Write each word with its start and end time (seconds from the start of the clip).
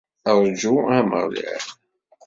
Rǧu 0.45 0.73
Ameɣlal! 0.97 1.65